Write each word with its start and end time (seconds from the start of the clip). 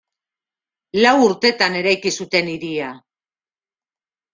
Lau 1.03 1.11
urtetan 1.27 1.77
eraiki 1.85 2.17
zuten 2.19 2.53
hiria. 2.57 2.93